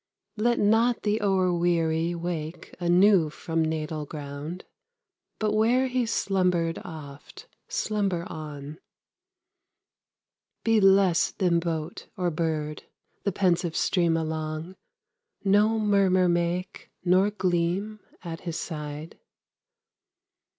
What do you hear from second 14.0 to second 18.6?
along; No murmur make, nor gleam, At his